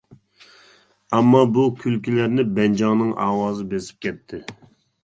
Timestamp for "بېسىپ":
3.77-4.07